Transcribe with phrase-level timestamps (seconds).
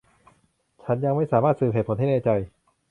[0.83, 2.29] ฉันยังไม่สามารถสืบเหตุผลให้แน่ใจ